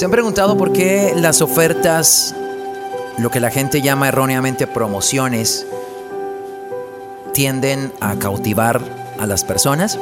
[0.00, 2.34] ¿Se han preguntado por qué las ofertas,
[3.18, 5.66] lo que la gente llama erróneamente promociones,
[7.34, 8.80] tienden a cautivar
[9.18, 9.98] a las personas?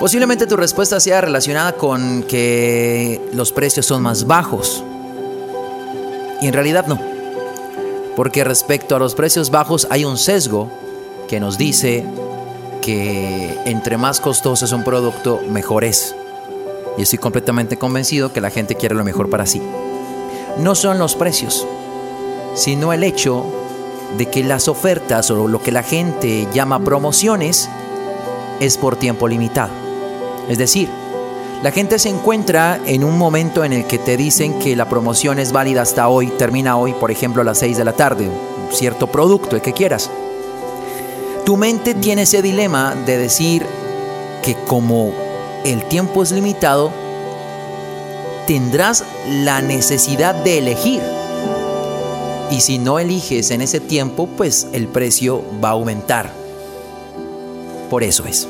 [0.00, 4.82] Posiblemente tu respuesta sea relacionada con que los precios son más bajos.
[6.42, 7.00] Y en realidad no.
[8.16, 10.68] Porque respecto a los precios bajos hay un sesgo
[11.28, 12.04] que nos dice
[12.82, 16.16] que entre más costoso es un producto, mejor es
[16.96, 19.62] y estoy completamente convencido que la gente quiere lo mejor para sí.
[20.58, 21.66] No son los precios,
[22.54, 23.44] sino el hecho
[24.16, 27.68] de que las ofertas o lo que la gente llama promociones
[28.60, 29.72] es por tiempo limitado.
[30.48, 30.88] Es decir,
[31.62, 35.38] la gente se encuentra en un momento en el que te dicen que la promoción
[35.38, 38.74] es válida hasta hoy, termina hoy, por ejemplo, a las 6 de la tarde, un
[38.74, 40.10] cierto producto, el que quieras.
[41.44, 43.66] Tu mente tiene ese dilema de decir
[44.42, 45.23] que como
[45.64, 46.92] el tiempo es limitado,
[48.46, 51.02] tendrás la necesidad de elegir.
[52.50, 56.30] Y si no eliges en ese tiempo, pues el precio va a aumentar.
[57.90, 58.46] Por eso es.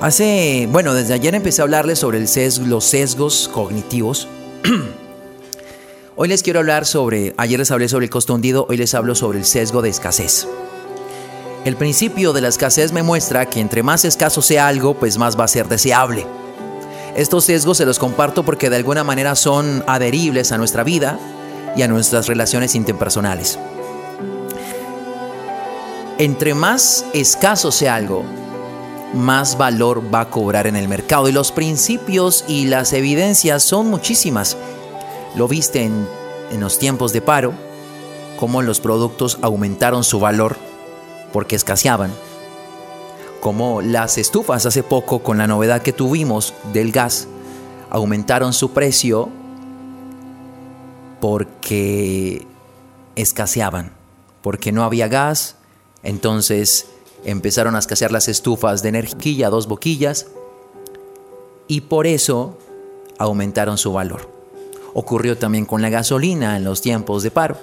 [0.00, 4.28] Hace, bueno, desde ayer empecé a hablarles sobre los sesgos cognitivos.
[6.16, 9.14] hoy les quiero hablar sobre, ayer les hablé sobre el costo hundido, hoy les hablo
[9.14, 10.46] sobre el sesgo de escasez.
[11.62, 15.38] El principio de la escasez me muestra que entre más escaso sea algo, pues más
[15.38, 16.26] va a ser deseable.
[17.14, 21.18] Estos sesgos se los comparto porque de alguna manera son adheribles a nuestra vida
[21.76, 23.58] y a nuestras relaciones interpersonales.
[26.16, 28.24] Entre más escaso sea algo,
[29.12, 31.28] más valor va a cobrar en el mercado.
[31.28, 34.56] Y los principios y las evidencias son muchísimas.
[35.34, 36.08] Lo viste en,
[36.52, 37.52] en los tiempos de paro,
[38.38, 40.69] cómo los productos aumentaron su valor
[41.32, 42.12] porque escaseaban.
[43.40, 47.26] Como las estufas hace poco con la novedad que tuvimos del gas,
[47.88, 49.28] aumentaron su precio
[51.20, 52.46] porque
[53.16, 53.92] escaseaban,
[54.42, 55.56] porque no había gas,
[56.02, 56.86] entonces
[57.24, 60.28] empezaron a escasear las estufas de energía, dos boquillas,
[61.66, 62.58] y por eso
[63.18, 64.28] aumentaron su valor.
[64.92, 67.56] Ocurrió también con la gasolina en los tiempos de paro.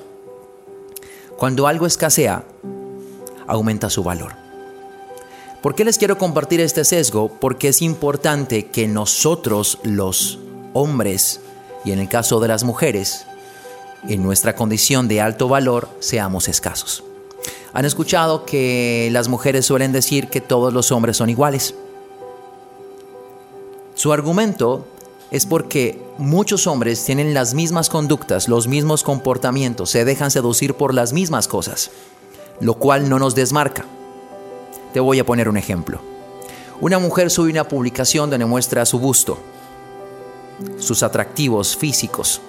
[1.35, 2.45] Cuando algo escasea,
[3.47, 4.47] aumenta su valor.
[5.61, 7.29] ¿Por qué les quiero compartir este sesgo?
[7.29, 10.39] Porque es importante que nosotros los
[10.73, 11.41] hombres,
[11.83, 13.25] y en el caso de las mujeres,
[14.07, 17.03] en nuestra condición de alto valor, seamos escasos.
[17.73, 21.73] Han escuchado que las mujeres suelen decir que todos los hombres son iguales.
[23.95, 24.85] Su argumento
[25.31, 30.93] es porque muchos hombres tienen las mismas conductas, los mismos comportamientos, se dejan seducir por
[30.93, 31.89] las mismas cosas
[32.59, 33.85] lo cual no nos desmarca.
[34.93, 35.99] Te voy a poner un ejemplo.
[36.79, 39.37] Una mujer sube una publicación donde muestra su busto,
[40.79, 42.41] sus atractivos físicos.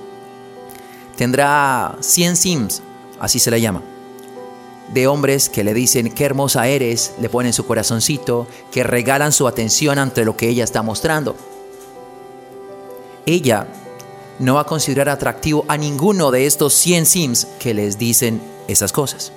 [1.17, 2.83] Tendrá 100 sims,
[3.19, 3.83] así se le llama,
[4.93, 9.49] de hombres que le dicen qué hermosa eres, le ponen su corazoncito, que regalan su
[9.49, 11.35] atención ante lo que ella está mostrando.
[13.27, 13.67] Ella
[14.39, 18.93] no va a considerar atractivo a ninguno de estos 100 sims que les dicen esas
[18.93, 19.33] cosas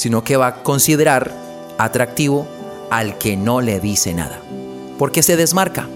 [0.00, 1.30] sino que va a considerar
[1.76, 2.48] atractivo
[2.88, 4.40] al que no le dice nada.
[4.98, 5.86] ¿Por qué se desmarca?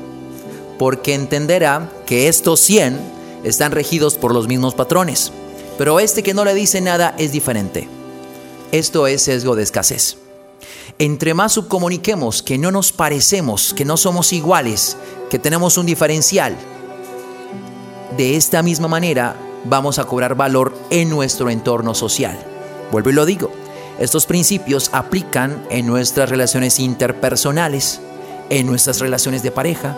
[0.78, 3.00] Porque entenderá que estos 100
[3.44, 5.32] están regidos por los mismos patrones,
[5.78, 7.88] pero este que no le dice nada es diferente.
[8.72, 10.18] Esto es sesgo de escasez.
[10.98, 14.98] Entre más subcomuniquemos que no nos parecemos, que no somos iguales,
[15.30, 16.54] que tenemos un diferencial,
[18.18, 19.34] de esta misma manera
[19.64, 22.38] vamos a cobrar valor en nuestro entorno social.
[22.92, 23.50] Vuelvo y lo digo,
[23.98, 28.00] estos principios aplican en nuestras relaciones interpersonales,
[28.50, 29.96] en nuestras relaciones de pareja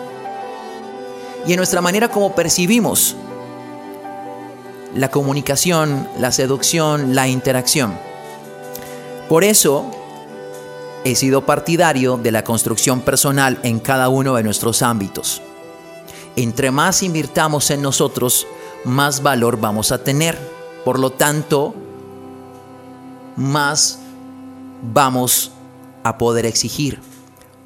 [1.45, 3.15] y en nuestra manera como percibimos
[4.93, 7.97] la comunicación, la seducción, la interacción.
[9.29, 9.91] Por eso
[11.03, 15.41] he sido partidario de la construcción personal en cada uno de nuestros ámbitos.
[16.35, 18.45] Entre más invirtamos en nosotros,
[18.83, 20.37] más valor vamos a tener.
[20.85, 21.73] Por lo tanto,
[23.37, 23.99] más
[24.93, 25.51] vamos
[26.03, 26.99] a poder exigir.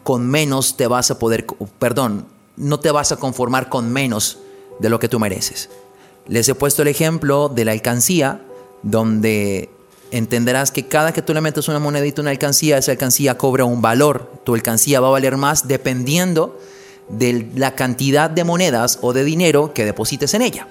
[0.03, 1.45] Con menos te vas a poder,
[1.79, 2.25] perdón,
[2.57, 4.39] no te vas a conformar con menos
[4.79, 5.69] de lo que tú mereces.
[6.27, 8.41] Les he puesto el ejemplo de la alcancía,
[8.83, 9.69] donde
[10.11, 13.65] entenderás que cada que tú le metes una monedita a una alcancía, esa alcancía cobra
[13.65, 14.31] un valor.
[14.43, 16.59] Tu alcancía va a valer más dependiendo
[17.09, 20.67] de la cantidad de monedas o de dinero que deposites en ella.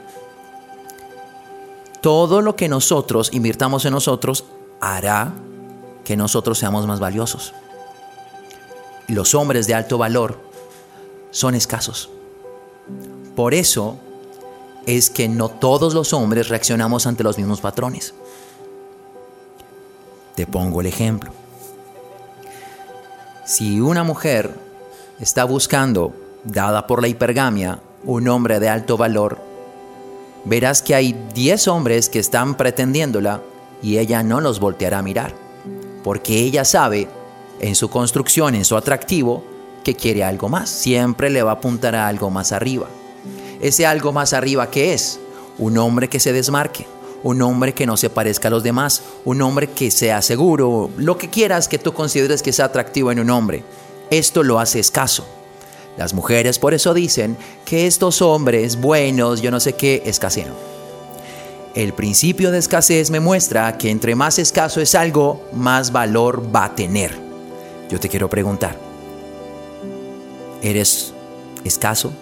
[2.01, 4.45] Todo lo que nosotros invirtamos en nosotros
[4.81, 5.33] hará
[6.05, 7.55] que nosotros seamos más valiosos.
[9.07, 10.41] Los hombres de alto valor
[11.31, 12.11] son escasos.
[13.37, 13.99] Por eso
[14.87, 18.15] es que no todos los hombres reaccionamos ante los mismos patrones.
[20.35, 21.33] Te pongo el ejemplo.
[23.45, 24.55] Si una mujer
[25.19, 29.39] está buscando, dada por la hipergamia, un hombre de alto valor,
[30.45, 33.43] verás que hay 10 hombres que están pretendiéndola
[33.83, 35.35] y ella no los volteará a mirar,
[36.03, 37.09] porque ella sabe
[37.61, 39.45] en su construcción, en su atractivo,
[39.85, 42.89] que quiere algo más, siempre le va a apuntar a algo más arriba.
[43.61, 45.21] Ese algo más arriba que es
[45.59, 46.87] un hombre que se desmarque,
[47.23, 51.19] un hombre que no se parezca a los demás, un hombre que sea seguro, lo
[51.19, 53.63] que quieras que tú consideres que sea atractivo en un hombre.
[54.11, 55.27] Esto lo hace escaso.
[55.97, 60.55] Las mujeres por eso dicen que estos hombres buenos, yo no sé qué, escasean.
[61.75, 66.65] El principio de escasez me muestra que entre más escaso es algo, más valor va
[66.65, 67.17] a tener.
[67.89, 68.77] Yo te quiero preguntar,
[70.63, 71.13] ¿eres
[71.63, 72.13] escaso?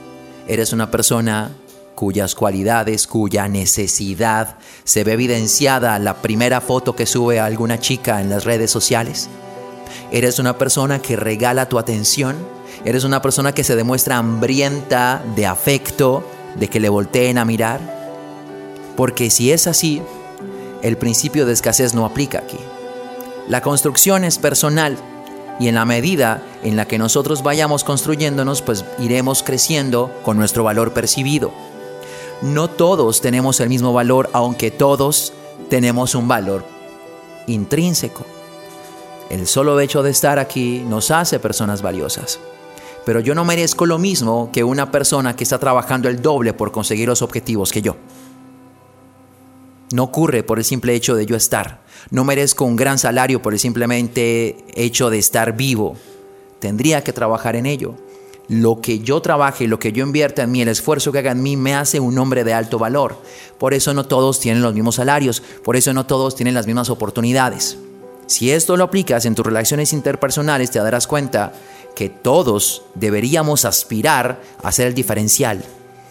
[0.47, 1.51] ¿Eres una persona
[1.95, 8.21] cuyas cualidades, cuya necesidad se ve evidenciada en la primera foto que sube alguna chica
[8.21, 9.31] en las redes sociales?
[10.13, 12.37] ¿Eres una persona que regala tu atención?
[12.85, 16.23] ¿Eres una persona que se demuestra hambrienta de afecto,
[16.57, 17.98] de que le volteen a mirar?
[18.99, 20.03] Porque si es así,
[20.83, 22.59] el principio de escasez no aplica aquí.
[23.47, 24.97] La construcción es personal
[25.61, 30.65] y en la medida en la que nosotros vayamos construyéndonos, pues iremos creciendo con nuestro
[30.65, 31.53] valor percibido.
[32.43, 35.33] No todos tenemos el mismo valor, aunque todos
[35.71, 36.65] tenemos un valor
[37.47, 38.27] intrínseco.
[39.31, 42.41] El solo hecho de estar aquí nos hace personas valiosas.
[43.07, 46.73] Pero yo no merezco lo mismo que una persona que está trabajando el doble por
[46.73, 47.95] conseguir los objetivos que yo.
[49.93, 51.81] No ocurre por el simple hecho de yo estar.
[52.11, 55.97] No merezco un gran salario por el simplemente hecho de estar vivo.
[56.59, 57.95] Tendría que trabajar en ello
[58.49, 61.43] lo que yo trabaje, lo que yo invierta en mí, el esfuerzo que haga en
[61.43, 63.21] mí, me hace un hombre de alto valor.
[63.59, 66.89] Por eso no todos tienen los mismos salarios, por eso no todos tienen las mismas
[66.89, 67.77] oportunidades.
[68.27, 71.53] Si esto lo aplicas en tus relaciones interpersonales, te darás cuenta
[71.95, 75.63] que todos deberíamos aspirar a ser el diferencial,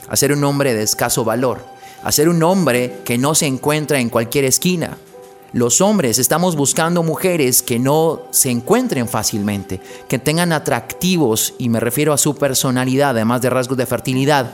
[0.08, 1.64] a ser un hombre de escaso valor,
[2.04, 4.98] a ser un hombre que no se encuentra en cualquier esquina,
[5.54, 11.80] los hombres estamos buscando mujeres que no se encuentren fácilmente, que tengan atractivos, y me
[11.80, 14.52] refiero a su personalidad, además de rasgos de fertilidad,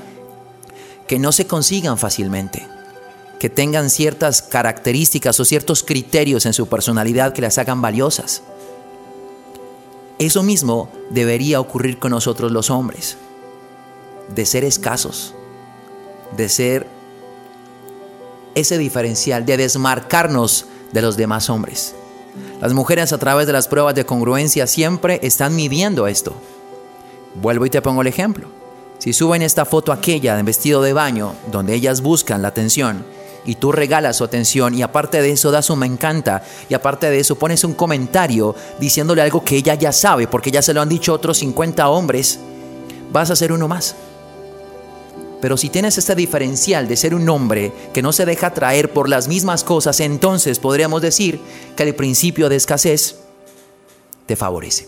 [1.07, 2.67] que no se consigan fácilmente,
[3.39, 8.43] que tengan ciertas características o ciertos criterios en su personalidad que las hagan valiosas.
[10.19, 13.17] Eso mismo debería ocurrir con nosotros los hombres,
[14.33, 15.33] de ser escasos,
[16.37, 16.87] de ser
[18.55, 21.95] ese diferencial, de desmarcarnos de los demás hombres.
[22.61, 26.33] Las mujeres a través de las pruebas de congruencia siempre están midiendo esto.
[27.35, 28.47] Vuelvo y te pongo el ejemplo.
[28.99, 33.03] Si suben esta foto aquella de vestido de baño, donde ellas buscan la atención,
[33.45, 37.09] y tú regalas su atención y aparte de eso das un me encanta y aparte
[37.09, 40.81] de eso pones un comentario diciéndole algo que ella ya sabe porque ya se lo
[40.81, 42.39] han dicho otros 50 hombres,
[43.11, 43.95] vas a ser uno más.
[45.43, 49.09] Pero si tienes este diferencial de ser un hombre que no se deja traer por
[49.09, 51.37] las mismas cosas, entonces podríamos decir
[51.75, 53.17] que el principio de escasez
[54.25, 54.87] te favorece.